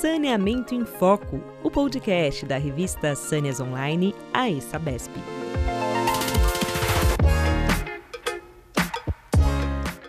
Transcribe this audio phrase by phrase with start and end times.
[0.00, 5.12] Saneamento em Foco, o podcast da revista Sâneas Online, a ESABESP.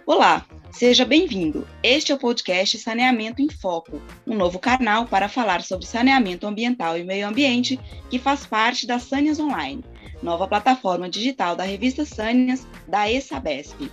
[0.05, 1.67] Olá, seja bem-vindo.
[1.83, 6.97] Este é o podcast Saneamento em Foco, um novo canal para falar sobre saneamento ambiental
[6.97, 7.77] e meio ambiente
[8.09, 9.83] que faz parte da Sâneas Online,
[10.23, 13.91] nova plataforma digital da revista Sâneas da ESABESP.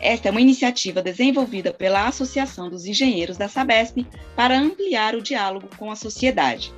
[0.00, 5.68] Esta é uma iniciativa desenvolvida pela Associação dos Engenheiros da Sabesp para ampliar o diálogo
[5.76, 6.72] com a sociedade.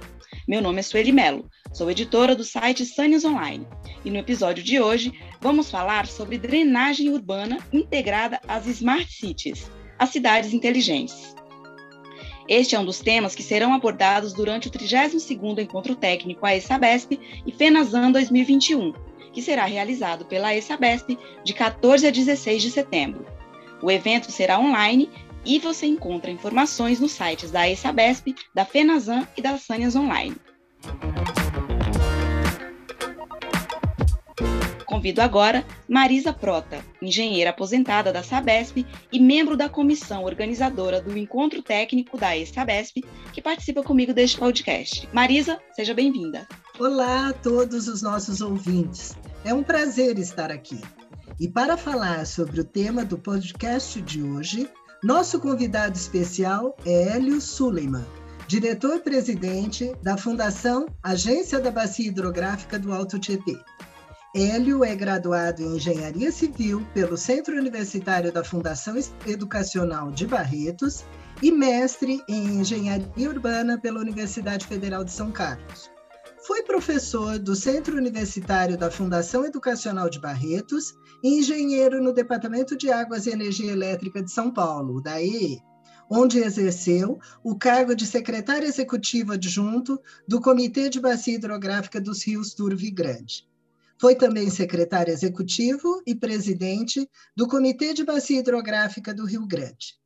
[0.47, 3.67] Meu nome é Sueli Melo, sou editora do site Sâneas Online
[4.05, 10.11] e no episódio de hoje vamos falar sobre drenagem urbana integrada às Smart Cities, as
[10.11, 11.35] cidades inteligentes.
[12.47, 17.51] Este é um dos temas que serão abordados durante o 32º Encontro Técnico AESABESP e
[17.51, 18.93] FENASAN 2021,
[19.35, 23.27] que será realizado pela ESABESP de 14 a 16 de setembro.
[23.83, 25.11] O evento será online
[25.45, 30.37] e você encontra informações nos sites da ESABESP, da FENASAN e da Sânias Online.
[34.95, 41.61] Convido agora Marisa Prota, engenheira aposentada da Sabesp e membro da comissão organizadora do Encontro
[41.61, 45.09] Técnico da ESABESP, que participa comigo deste podcast.
[45.13, 46.47] Marisa, seja bem-vinda.
[46.79, 49.17] Olá a todos os nossos ouvintes.
[49.45, 50.81] É um prazer estar aqui.
[51.39, 54.71] E para falar sobre o tema do podcast de hoje,
[55.03, 58.07] nosso convidado especial é Hélio Suleiman,
[58.49, 63.59] diretor-presidente da Fundação Agência da Bacia Hidrográfica do Alto Tietê.
[64.35, 68.97] Hélio é graduado em Engenharia Civil pelo Centro Universitário da Fundação
[69.27, 71.05] Educacional de Barretos
[71.43, 75.94] e mestre em Engenharia Urbana pela Universidade Federal de São Carlos.
[76.47, 80.93] Foi professor do Centro Universitário da Fundação Educacional de Barretos
[81.23, 85.59] e engenheiro no Departamento de Águas e Energia Elétrica de São Paulo, da EE,
[86.11, 92.53] onde exerceu o cargo de secretário executivo adjunto do Comitê de Bacia Hidrográfica dos Rios
[92.53, 93.49] Turvo e Grande.
[93.99, 100.04] Foi também secretário executivo e presidente do Comitê de Bacia Hidrográfica do Rio Grande.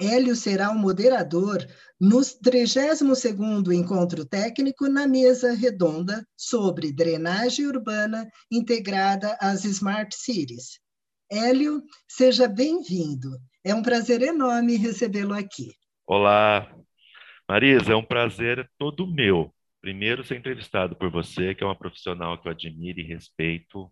[0.00, 1.58] Hélio será o moderador
[2.00, 10.80] no 32º Encontro Técnico na mesa redonda sobre drenagem urbana integrada às Smart Cities.
[11.30, 13.38] Hélio, seja bem-vindo.
[13.64, 15.74] É um prazer enorme recebê-lo aqui.
[16.06, 16.72] Olá,
[17.48, 22.36] Marisa, é um prazer todo meu Primeiro, ser entrevistado por você, que é uma profissional
[22.36, 23.90] que eu admiro e respeito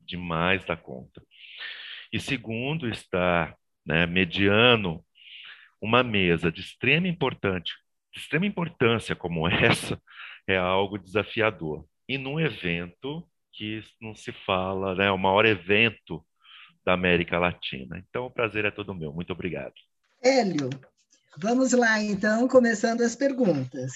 [0.00, 1.22] demais da conta.
[2.12, 3.54] E segundo, estar
[3.84, 5.04] né, mediando
[5.80, 7.72] uma mesa de extrema importante,
[8.12, 10.00] de extrema importância como essa,
[10.46, 11.84] é algo desafiador.
[12.08, 16.24] E num evento que não se fala, né, o maior evento
[16.84, 18.02] da América Latina.
[18.08, 19.12] Então, o prazer é todo meu.
[19.12, 19.74] Muito obrigado.
[20.22, 20.70] Hélio,
[21.36, 23.92] vamos lá então, começando as perguntas.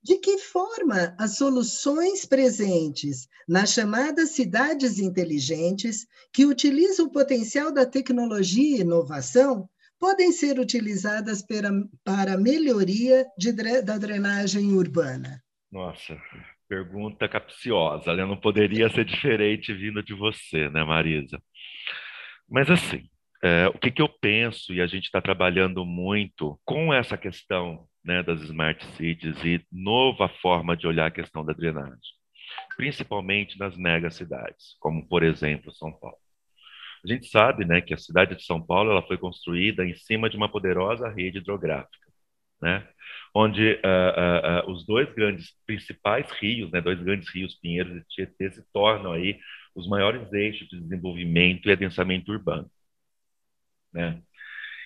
[0.00, 7.84] De que forma as soluções presentes nas chamadas cidades inteligentes, que utilizam o potencial da
[7.84, 11.70] tecnologia e inovação, podem ser utilizadas para,
[12.04, 15.42] para melhoria de, da drenagem urbana?
[15.70, 16.20] Nossa,
[16.68, 18.10] pergunta capciosa.
[18.10, 21.42] Ela não poderia ser diferente vindo de você, né, Marisa?
[22.48, 23.08] Mas assim,
[23.42, 27.86] é, o que, que eu penso, e a gente está trabalhando muito com essa questão
[28.04, 31.98] né, das smart cities e nova forma de olhar a questão da drenagem,
[32.76, 36.16] principalmente nas megacidades, como por exemplo São Paulo.
[37.04, 40.28] A gente sabe, né, que a cidade de São Paulo ela foi construída em cima
[40.28, 42.08] de uma poderosa rede hidrográfica,
[42.60, 42.86] né,
[43.34, 48.04] onde uh, uh, uh, os dois grandes principais rios, né, dois grandes rios, Pinheiros e
[48.08, 49.38] Tietê, se tornam aí
[49.74, 52.70] os maiores eixos de desenvolvimento e adensamento urbano,
[53.92, 54.20] né?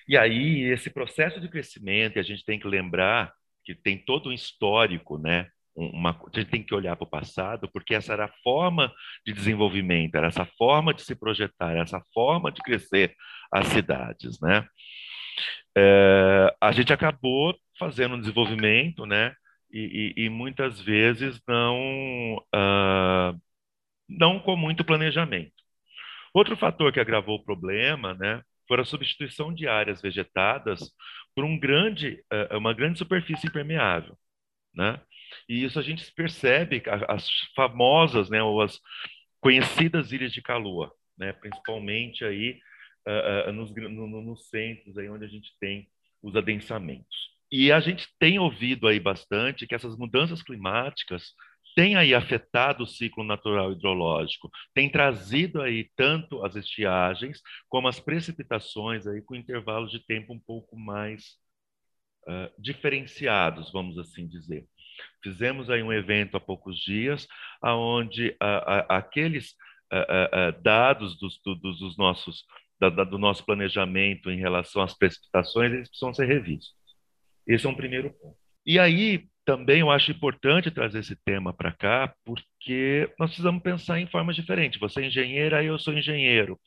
[0.07, 4.33] E aí, esse processo de crescimento, a gente tem que lembrar que tem todo um
[4.33, 5.49] histórico, né?
[5.75, 8.93] Uma, a gente tem que olhar para o passado, porque essa era a forma
[9.25, 13.15] de desenvolvimento, era essa forma de se projetar, era essa forma de crescer
[13.51, 14.67] as cidades, né?
[15.75, 19.33] É, a gente acabou fazendo um desenvolvimento, né?
[19.71, 23.41] E, e, e muitas vezes não, uh,
[24.07, 25.53] não com muito planejamento.
[26.33, 30.81] Outro fator que agravou o problema, né, for a substituição de áreas vegetadas
[31.35, 34.17] por um grande, eh, uma grande superfície impermeável,
[34.75, 34.99] né?
[35.47, 38.79] E isso a gente percebe as famosas, né, ou as
[39.39, 42.59] conhecidas ilhas de calor, né, principalmente aí
[43.07, 45.87] uh, nos, no, nos centros aí onde a gente tem
[46.21, 47.33] os adensamentos.
[47.51, 51.33] E a gente tem ouvido aí bastante que essas mudanças climáticas
[51.75, 57.99] tem aí afetado o ciclo natural hidrológico, tem trazido aí tanto as estiagens como as
[57.99, 61.37] precipitações aí com intervalos de tempo um pouco mais
[62.27, 64.67] uh, diferenciados, vamos assim dizer.
[65.23, 67.27] Fizemos aí um evento há poucos dias,
[67.61, 69.55] aonde uh, aqueles
[70.63, 72.43] dados dos, dos, dos nossos,
[72.79, 76.73] da, do nosso planejamento em relação às precipitações, eles precisam ser revistos.
[77.45, 78.35] Esse é um primeiro ponto.
[78.65, 83.99] E aí, também eu acho importante trazer esse tema para cá, porque nós precisamos pensar
[83.99, 84.79] em formas diferentes.
[84.79, 86.59] Você é engenheira, eu sou engenheiro.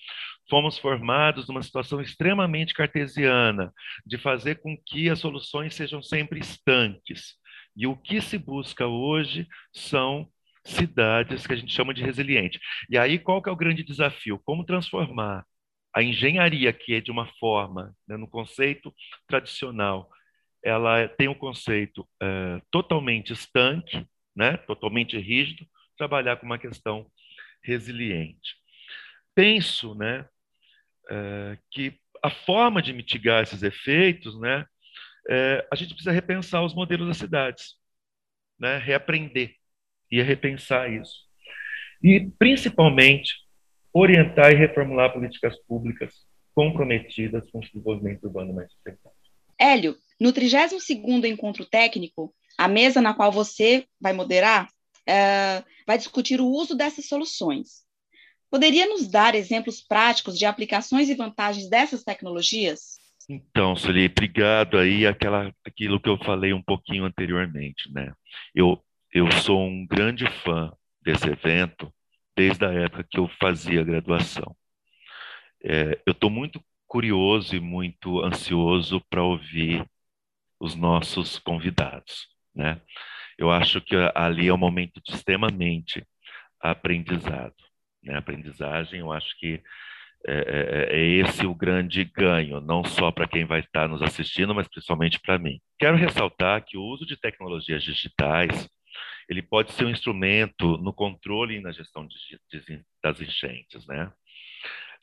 [0.49, 3.73] Fomos formados numa situação extremamente cartesiana,
[4.05, 7.35] de fazer com que as soluções sejam sempre estanques.
[7.77, 10.29] E o que se busca hoje são
[10.65, 12.59] cidades que a gente chama de resiliente.
[12.91, 14.41] E aí qual que é o grande desafio?
[14.45, 15.45] Como transformar
[15.95, 18.95] a engenharia, que é de uma forma, né, no conceito
[19.27, 20.11] tradicional,
[20.63, 27.07] ela tem um conceito é, totalmente estanque, né, totalmente rígido, trabalhar com uma questão
[27.63, 28.57] resiliente.
[29.35, 30.27] Penso né,
[31.11, 34.67] é, que a forma de mitigar esses efeitos, né,
[35.29, 37.75] é, a gente precisa repensar os modelos das cidades,
[38.59, 39.55] né, reaprender
[40.11, 41.27] e repensar isso.
[42.03, 43.35] E, principalmente,
[43.93, 46.15] orientar e reformular políticas públicas
[46.55, 49.17] comprometidas com o desenvolvimento urbano mais sustentável.
[49.59, 56.41] Hélio, no 32º encontro técnico, a mesa na qual você vai moderar uh, vai discutir
[56.41, 57.85] o uso dessas soluções.
[58.51, 62.96] Poderia nos dar exemplos práticos de aplicações e vantagens dessas tecnologias?
[63.29, 68.13] Então, Sueli, obrigado aí aquela, aquilo que eu falei um pouquinho anteriormente, né?
[68.55, 68.81] Eu,
[69.13, 71.93] eu sou um grande fã desse evento
[72.37, 74.57] desde a época que eu fazia graduação.
[75.65, 79.85] É, eu estou muito curioso e muito ansioso para ouvir
[80.61, 82.81] os nossos convidados, né?
[83.39, 86.07] Eu acho que ali é um momento de extremamente
[86.61, 87.55] aprendizado,
[88.03, 88.17] né?
[88.17, 89.63] Aprendizagem, eu acho que
[90.27, 94.55] é, é, é esse o grande ganho, não só para quem vai estar nos assistindo,
[94.55, 95.61] mas principalmente para mim.
[95.79, 98.69] Quero ressaltar que o uso de tecnologias digitais
[99.29, 102.17] ele pode ser um instrumento no controle e na gestão de,
[102.51, 104.13] de, das enchentes, né?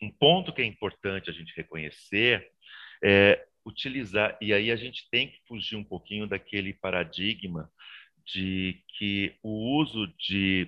[0.01, 2.49] Um ponto que é importante a gente reconhecer
[3.03, 7.69] é utilizar, e aí a gente tem que fugir um pouquinho daquele paradigma
[8.25, 10.67] de que o uso de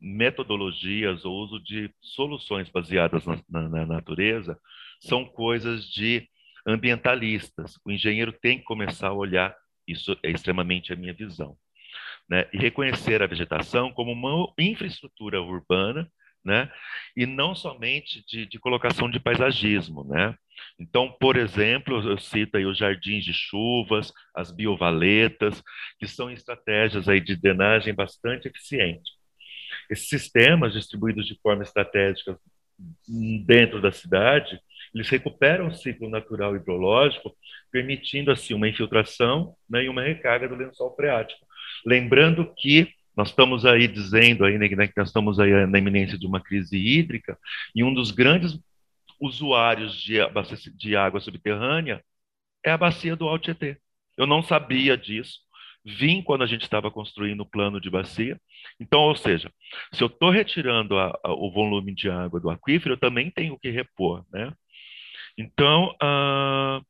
[0.00, 4.58] metodologias ou uso de soluções baseadas na, na, na, natureza
[5.00, 6.28] são coisas de
[6.66, 7.78] ambientalistas.
[7.84, 9.54] O engenheiro tem que começar a olhar,
[9.86, 11.56] isso é extremamente a minha visão,
[12.28, 12.48] né?
[12.52, 16.10] e reconhecer a vegetação como uma infraestrutura urbana
[16.44, 16.70] né?
[17.16, 20.34] E não somente de, de, colocação de paisagismo, né?
[20.78, 25.62] Então, por exemplo, eu cito aí os jardins de chuvas, as biovaletas,
[25.98, 29.19] que são estratégias aí de drenagem bastante eficientes.
[29.90, 32.38] Esses sistemas distribuídos de forma estratégica
[33.44, 34.58] dentro da cidade,
[34.94, 37.36] eles recuperam o ciclo natural hidrológico,
[37.70, 41.44] permitindo assim uma infiltração né, e uma recarga do lençol freático.
[41.84, 46.26] Lembrando que nós estamos aí dizendo aí, né, que nós estamos aí na iminência de
[46.26, 47.38] uma crise hídrica
[47.74, 48.58] e um dos grandes
[49.20, 50.18] usuários de,
[50.74, 52.02] de água subterrânea
[52.64, 53.78] é a bacia do Alto Tietê.
[54.16, 55.40] Eu não sabia disso.
[55.84, 58.38] Vim quando a gente estava construindo o plano de bacia.
[58.78, 59.50] Então, ou seja,
[59.92, 63.58] se eu estou retirando a, a, o volume de água do aquífero, eu também tenho
[63.58, 64.52] que repor, né?
[65.38, 66.84] Então, uh,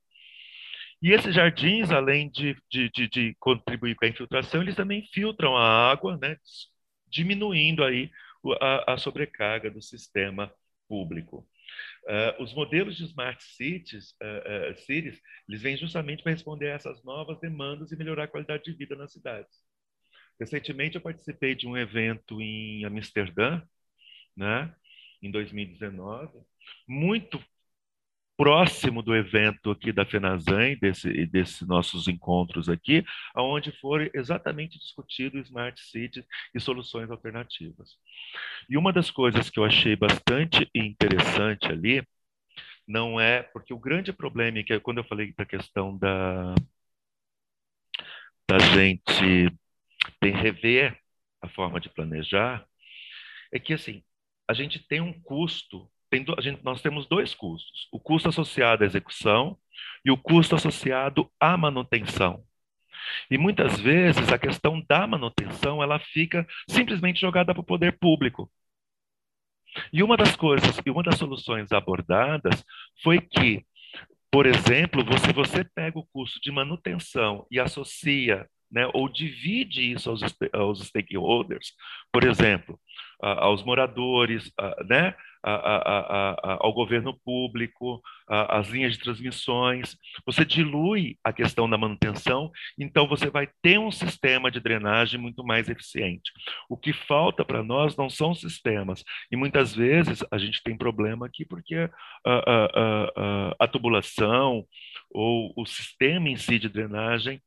[1.03, 5.57] e esses jardins, além de, de, de, de contribuir com a infiltração, eles também filtram
[5.57, 6.37] a água, né,
[7.09, 8.11] diminuindo aí
[8.61, 10.53] a, a sobrecarga do sistema
[10.89, 11.47] público.
[12.05, 16.75] Uh, os modelos de smart cities, uh, uh, cities, eles vêm justamente para responder a
[16.75, 19.59] essas novas demandas e melhorar a qualidade de vida nas cidades.
[20.39, 23.63] Recentemente eu participei de um evento em Amsterdã,
[24.35, 24.75] né,
[25.23, 26.41] em 2019,
[26.89, 27.39] muito
[28.41, 33.05] próximo do evento aqui da FENASAM, desse, desses nossos encontros aqui,
[33.37, 37.99] onde foi exatamente discutido Smart Cities e soluções alternativas.
[38.67, 42.03] E uma das coisas que eu achei bastante interessante ali,
[42.89, 46.55] não é, porque o grande problema é que quando eu falei da questão da,
[48.49, 49.55] da gente
[50.19, 50.99] tem rever
[51.43, 52.67] a forma de planejar,
[53.53, 54.03] é que assim,
[54.49, 58.87] a gente tem um custo tem, gente, nós temos dois custos: o custo associado à
[58.87, 59.57] execução
[60.05, 62.45] e o custo associado à manutenção.
[63.31, 68.51] E muitas vezes a questão da manutenção ela fica simplesmente jogada para o poder público.
[69.93, 72.65] E uma das coisas, e uma das soluções abordadas
[73.03, 73.65] foi que,
[74.31, 79.93] por exemplo, se você, você pega o custo de manutenção e associa, né, ou divide
[79.93, 81.73] isso aos, aos stakeholders,
[82.13, 82.79] por exemplo,
[83.21, 84.53] aos moradores,
[84.89, 91.79] né, a, a, ao governo público, as linhas de transmissões, você dilui a questão da
[91.79, 96.31] manutenção, então você vai ter um sistema de drenagem muito mais eficiente.
[96.69, 101.27] O que falta para nós não são sistemas, e muitas vezes a gente tem problema
[101.27, 101.89] aqui porque
[102.25, 102.67] a, a,
[103.17, 104.65] a, a tubulação
[105.11, 107.43] ou o sistema em si de drenagem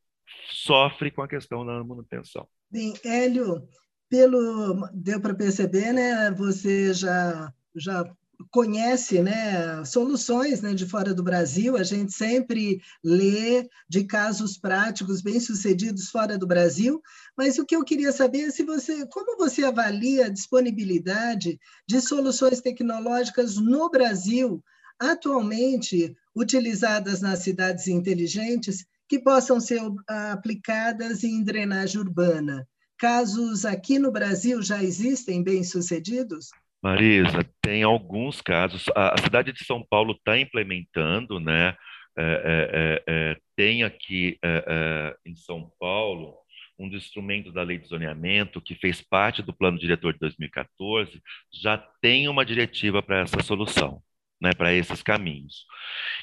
[0.50, 2.48] sofre com a questão da manutenção.
[2.70, 3.68] Bem, Hélio,
[4.10, 6.32] pelo deu para perceber, né?
[6.32, 8.06] Você já já
[8.52, 15.22] conhece né, soluções né, de fora do Brasil, a gente sempre lê de casos práticos
[15.22, 17.02] bem-sucedidos fora do Brasil,
[17.38, 22.02] mas o que eu queria saber é se você, como você avalia a disponibilidade de
[22.02, 24.64] soluções tecnológicas no Brasil,
[25.00, 32.68] atualmente utilizadas nas cidades inteligentes, que possam ser aplicadas em drenagem urbana.
[32.98, 36.50] Casos aqui no Brasil já existem bem-sucedidos?
[36.84, 38.86] Marisa, tem alguns casos.
[38.96, 41.78] A, a cidade de São Paulo está implementando, né?
[42.16, 46.36] É, é, é, é tem aqui é, é, em São Paulo
[46.78, 51.22] um dos instrumentos da lei de zoneamento que fez parte do plano diretor de 2014,
[51.52, 54.02] já tem uma diretiva para essa solução,
[54.42, 55.66] né, para esses caminhos.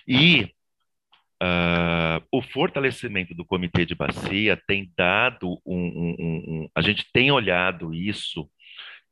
[0.06, 0.52] E
[1.42, 7.30] Uh, o fortalecimento do comitê de bacia tem dado um, um, um, A gente tem
[7.30, 8.46] olhado isso,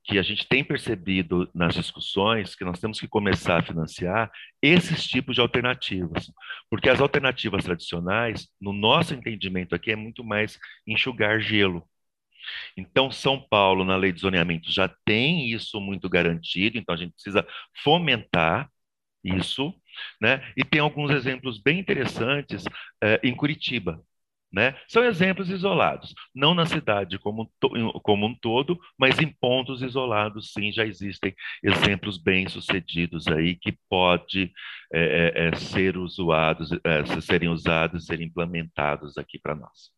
[0.08, 4.30] que a gente tem percebido nas discussões que nós temos que começar a financiar
[4.62, 6.32] esses tipos de alternativas.
[6.70, 11.86] Porque as alternativas tradicionais, no nosso entendimento aqui, é muito mais enxugar gelo.
[12.74, 17.12] Então, São Paulo, na lei de zoneamento, já tem isso muito garantido, então a gente
[17.12, 17.46] precisa
[17.84, 18.70] fomentar
[19.22, 19.74] isso,
[20.18, 20.42] né?
[20.56, 22.64] E tem alguns exemplos bem interessantes
[23.02, 24.02] é, em Curitiba.
[24.50, 24.75] Né?
[24.88, 27.52] São exemplos isolados, não na cidade como,
[28.02, 34.50] como um todo, mas em pontos isolados, sim, já existem exemplos bem-sucedidos aí que pode
[34.90, 39.90] é, é, ser usados, é, serem usados, serem implementados aqui para nós.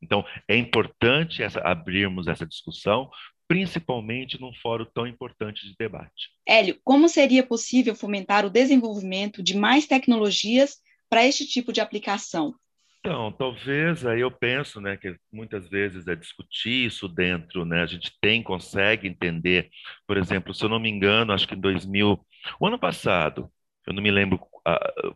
[0.00, 3.10] Então, é importante essa, abrirmos essa discussão,
[3.48, 6.30] principalmente num fórum tão importante de debate.
[6.46, 12.54] Hélio, como seria possível fomentar o desenvolvimento de mais tecnologias para este tipo de aplicação?
[13.04, 17.86] Então, talvez aí eu penso, né, que muitas vezes é discutir isso dentro, né, a
[17.86, 19.70] gente tem, consegue entender,
[20.06, 22.24] por exemplo, se eu não me engano, acho que em 2000,
[22.60, 23.50] o ano passado,
[23.88, 24.38] eu não me lembro,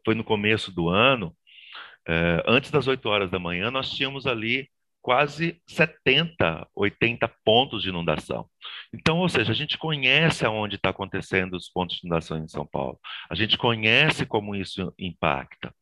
[0.05, 1.37] foi no começo do ano,
[2.09, 4.69] eh, antes das 8 horas da manhã, nós tínhamos ali
[5.03, 8.49] quase 70, 80 pontos de inundação.
[8.93, 12.67] Então, ou seja, a gente conhece aonde está acontecendo os pontos de inundação em São
[12.67, 12.99] Paulo.
[13.31, 15.73] A gente conhece como isso impacta.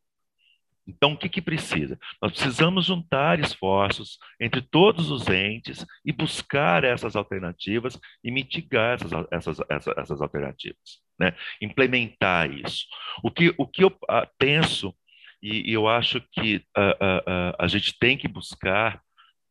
[0.87, 1.99] Então, o que, que precisa?
[2.21, 9.13] Nós precisamos juntar esforços entre todos os entes e buscar essas alternativas e mitigar essas,
[9.31, 11.35] essas, essas, essas alternativas, né?
[11.61, 12.85] implementar isso.
[13.23, 14.95] O que, o que eu uh, penso,
[15.43, 19.03] e, eu acho que uh, uh, a gente tem que buscar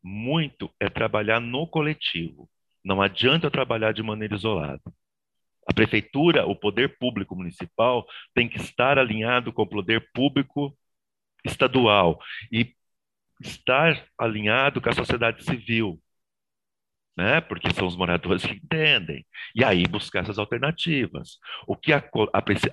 [0.02, 2.48] muito é trabalhar no coletivo.
[2.84, 4.82] Não adianta trabalhar de maneira isolada.
[5.66, 10.76] A prefeitura, o poder público municipal, tem que estar alinhado com o poder público
[11.44, 12.18] estadual
[12.52, 12.74] e
[13.40, 16.00] estar alinhado com a sociedade civil,
[17.16, 17.40] né?
[17.40, 19.24] Porque são os moradores que entendem.
[19.54, 21.38] E aí buscar essas alternativas.
[21.66, 22.02] O que, a,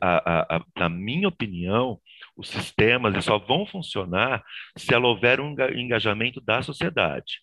[0.02, 2.00] a, a, na minha opinião,
[2.36, 4.44] os sistemas só vão funcionar
[4.78, 7.42] se houver um engajamento da sociedade.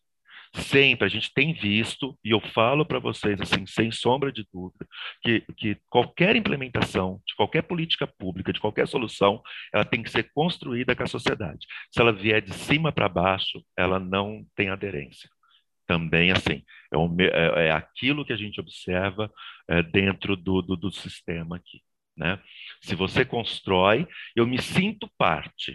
[0.55, 4.87] Sempre a gente tem visto, e eu falo para vocês assim, sem sombra de dúvida,
[5.23, 10.31] que, que qualquer implementação de qualquer política pública, de qualquer solução, ela tem que ser
[10.33, 11.67] construída com a sociedade.
[11.90, 15.28] Se ela vier de cima para baixo, ela não tem aderência.
[15.87, 16.62] Também assim
[16.93, 19.33] é, o, é, é, aquilo que a gente observa
[19.69, 21.81] é, dentro do, do, do, sistema aqui
[22.14, 22.38] né?
[22.83, 25.73] Se você constrói eu me sinto parte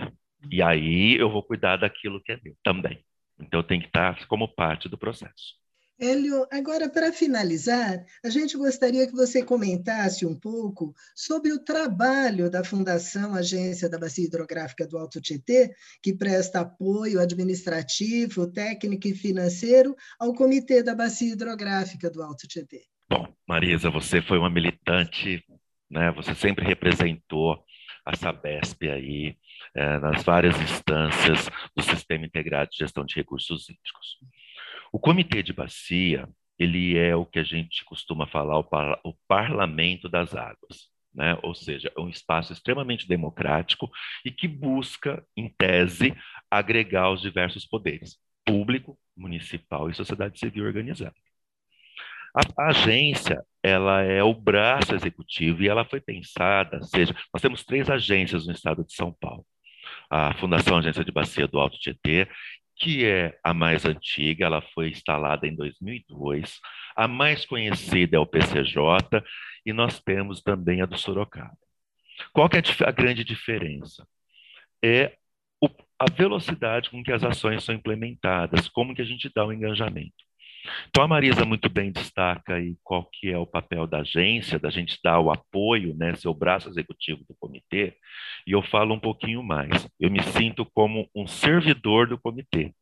[0.51, 3.03] e aí eu vou cuidar daquilo que é meu também
[3.45, 5.63] então tenho que estar como parte do processo
[5.99, 12.49] Hélio, agora para finalizar, a gente gostaria que você comentasse um pouco sobre o trabalho
[12.49, 15.71] da Fundação Agência da Bacia Hidrográfica do Alto Tietê,
[16.01, 22.81] que presta apoio administrativo, técnico e financeiro ao Comitê da Bacia Hidrográfica do Alto Tietê.
[23.07, 25.43] Bom, Marisa, você foi uma militante,
[25.89, 26.11] né?
[26.13, 27.63] Você sempre representou
[28.05, 29.37] a Sabesp aí
[29.75, 34.19] é, nas várias instâncias do Sistema Integrado de Gestão de Recursos Hídricos.
[34.91, 39.13] O comitê de bacia, ele é o que a gente costuma falar, o, par o
[39.27, 40.91] parlamento das águas.
[41.13, 41.37] Né?
[41.43, 43.89] Ou seja, é um espaço extremamente democrático
[44.25, 46.15] e que busca, em tese,
[46.49, 51.15] agregar os diversos poderes, público, municipal e sociedade civil organizada.
[52.35, 57.89] A, agência, ela é o braço executivo e ela foi pensada, seja, nós temos três
[57.89, 59.45] agências no estado de São Paulo.
[60.09, 62.27] A Fundação Agência de Bacia do Alto Tietê,
[62.75, 66.59] que é a mais antiga, ela foi instalada em 2002.
[66.95, 69.23] A mais conhecida é o PCJ
[69.65, 71.57] e nós temos também a do Sorocaba.
[72.31, 74.07] Qual que é a grande diferença?
[74.83, 75.15] É
[75.99, 80.22] a velocidade com que as ações são implementadas, como que a gente dá o engajamento.
[80.89, 84.69] Então a Marisa muito bem destaca aí qual que é o papel da agência, da
[84.69, 87.97] gente dar o apoio, né, ser o braço executivo do comitê,
[88.47, 89.87] e eu falo um pouquinho mais.
[89.99, 92.73] Eu me sinto como um servidor do comitê,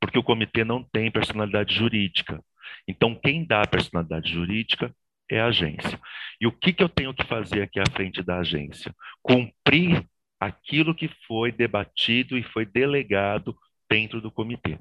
[0.00, 2.42] porque o comitê não tem personalidade jurídica.
[2.86, 4.92] Então quem dá a personalidade jurídica
[5.30, 6.00] é a agência.
[6.40, 8.94] E o que, que eu tenho que fazer aqui à frente da agência?
[9.22, 10.04] Cumprir
[10.40, 13.56] aquilo que foi debatido e foi delegado
[13.90, 14.78] dentro do comitê.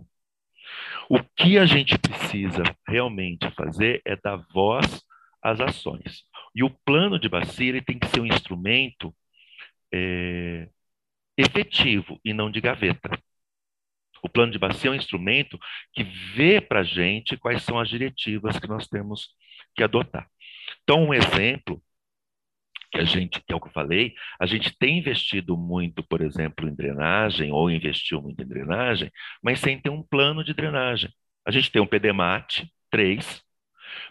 [1.09, 5.03] O que a gente precisa realmente fazer é dar voz
[5.41, 6.23] às ações.
[6.53, 9.15] E o plano de bacia ele tem que ser um instrumento
[9.93, 10.67] é,
[11.37, 13.09] efetivo e não de gaveta.
[14.23, 15.57] O plano de bacia é um instrumento
[15.93, 19.29] que vê para a gente quais são as diretivas que nós temos
[19.75, 20.27] que adotar.
[20.83, 21.81] Então, um exemplo
[22.91, 26.21] que a gente, que é o que eu falei, a gente tem investido muito, por
[26.21, 31.11] exemplo, em drenagem, ou investiu muito em drenagem, mas sem ter um plano de drenagem.
[31.45, 33.43] A gente tem um PDMAT 3,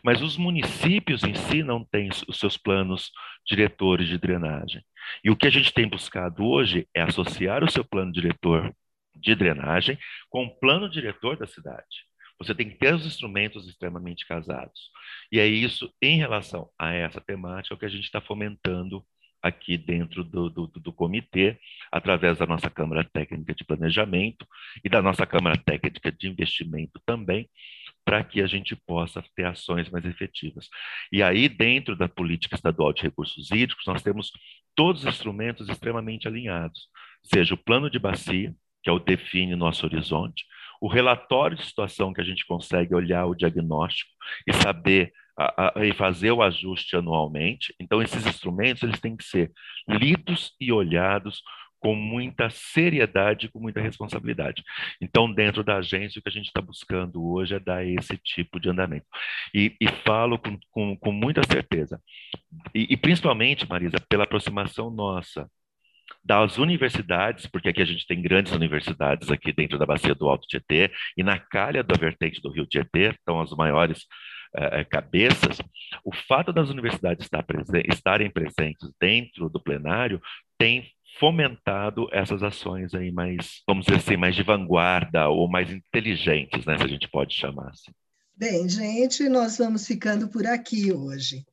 [0.02, 3.10] mas os municípios em si não têm os seus planos
[3.46, 4.82] diretores de drenagem.
[5.22, 8.74] E o que a gente tem buscado hoje é associar o seu plano diretor
[9.14, 12.05] de drenagem com o plano diretor da cidade.
[12.38, 14.90] Você tem que ter os instrumentos extremamente casados.
[15.32, 19.04] E é isso, em relação a essa temática, que a gente está fomentando
[19.42, 21.58] aqui dentro do, do, do, comitê,
[21.90, 24.46] através da nossa Câmara Técnica de Planejamento
[24.84, 27.48] e da nossa Câmara Técnica de Investimento também,
[28.04, 30.68] para que a gente possa ter ações mais efetivas.
[31.12, 34.30] E aí, dentro da política estadual de recursos hídricos, nós temos
[34.74, 36.88] todos os instrumentos extremamente alinhados,
[37.22, 40.44] seja o plano de bacia, que é o define nosso horizonte,
[40.80, 44.10] o relatório de situação que a gente consegue olhar o diagnóstico
[44.46, 47.74] e saber a, a, e fazer o ajuste anualmente.
[47.80, 49.52] Então, esses instrumentos eles têm que ser
[49.88, 51.42] lidos e olhados
[51.78, 54.62] com muita seriedade, com muita responsabilidade.
[55.00, 58.58] Então, dentro da agência, o que a gente está buscando hoje é dar esse tipo
[58.58, 59.06] de andamento.
[59.54, 62.00] E, e falo com, com, com, muita certeza,
[62.74, 65.48] e, e principalmente, Marisa, pela aproximação nossa
[66.24, 70.46] das universidades, porque aqui a gente tem grandes universidades aqui dentro da bacia do Alto
[70.46, 74.06] Tietê e na calha da vertente do Rio Tietê, estão as maiores
[74.56, 75.58] eh, eh, cabeças,
[76.04, 80.20] o fato das universidades estar presen estarem presentes dentro do plenário
[80.58, 86.64] tem fomentado essas ações aí mais, vamos dizer assim, mais de vanguarda ou mais inteligentes,
[86.64, 87.92] né, se a gente pode chamar assim.
[88.34, 91.44] Bem, gente, nós vamos ficando por aqui hoje.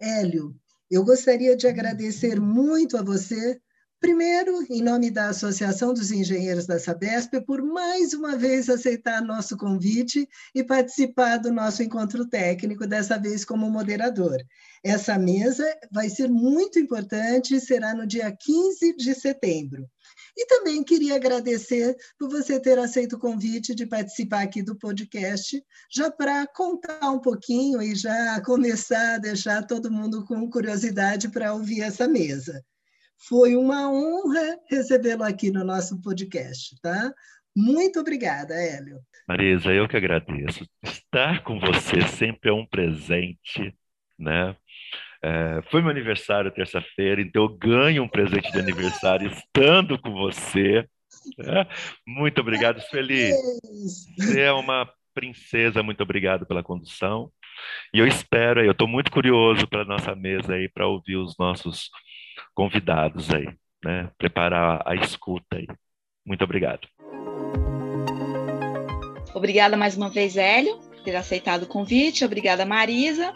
[0.00, 0.54] Hélio,
[0.90, 3.60] eu gostaria de agradecer muito a você
[4.02, 9.56] Primeiro, em nome da Associação dos Engenheiros da Sabesp, por mais uma vez aceitar nosso
[9.56, 14.38] convite e participar do nosso encontro técnico, dessa vez como moderador.
[14.82, 19.88] Essa mesa vai ser muito importante, será no dia 15 de setembro.
[20.36, 25.64] E também queria agradecer por você ter aceito o convite de participar aqui do podcast,
[25.88, 31.54] já para contar um pouquinho e já começar a deixar todo mundo com curiosidade para
[31.54, 32.64] ouvir essa mesa.
[33.28, 37.14] Foi uma honra recebê-lo aqui no nosso podcast, tá?
[37.56, 38.98] Muito obrigada, Hélio.
[39.28, 40.66] Marisa, eu que agradeço.
[40.82, 43.74] Estar com você sempre é um presente,
[44.18, 44.56] né?
[45.22, 50.88] É, foi meu aniversário terça-feira, então eu ganho um presente de aniversário estando com você.
[51.38, 51.66] Né?
[52.04, 53.36] Muito obrigado, Feliz.
[54.18, 57.30] Você é uma princesa, muito obrigado pela condução.
[57.94, 61.36] E eu espero, eu estou muito curioso para a nossa mesa aí, para ouvir os
[61.38, 61.88] nossos
[62.54, 63.48] convidados aí,
[63.84, 64.10] né?
[64.18, 65.66] Preparar a escuta aí.
[66.24, 66.88] Muito obrigado.
[69.34, 72.24] Obrigada mais uma vez, Hélio, por ter aceitado o convite.
[72.24, 73.32] Obrigada, Marisa.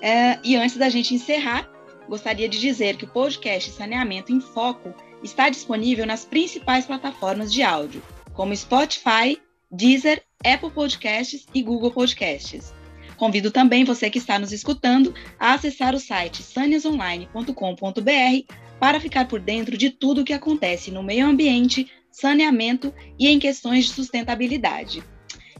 [0.00, 1.68] É, e antes da gente encerrar,
[2.08, 7.62] gostaria de dizer que o podcast Saneamento em Foco está disponível nas principais plataformas de
[7.62, 8.02] áudio,
[8.32, 12.74] como Spotify, Deezer, Apple Podcasts e Google Podcasts.
[13.16, 19.40] Convido também você que está nos escutando a acessar o site saniasonline.com.br para ficar por
[19.40, 25.02] dentro de tudo o que acontece no meio ambiente, saneamento e em questões de sustentabilidade.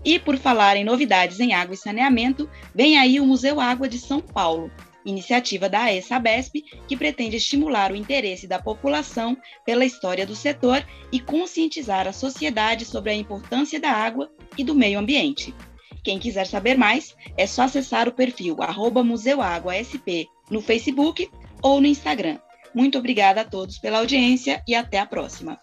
[0.05, 3.99] E por falar em novidades em água e saneamento, vem aí o Museu Água de
[3.99, 4.71] São Paulo,
[5.05, 11.21] iniciativa da AESABESP que pretende estimular o interesse da população pela história do setor e
[11.21, 15.55] conscientizar a sociedade sobre a importância da água e do meio ambiente.
[16.03, 18.57] Quem quiser saber mais, é só acessar o perfil
[19.05, 21.31] museuaguasp no Facebook
[21.63, 22.39] ou no Instagram.
[22.75, 25.59] Muito obrigada a todos pela audiência e até a próxima.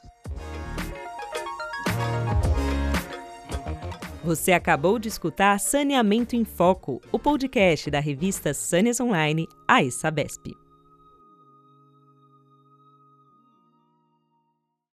[4.23, 10.68] Você acabou de escutar Saneamento em Foco, o podcast da revista Sâneas Online, a Sabesp.